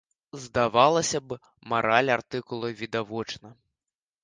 Здавалася 0.45 1.19
б 1.27 1.37
мараль 1.75 2.11
артыкулу 2.17 2.73
відавочна. 2.83 3.55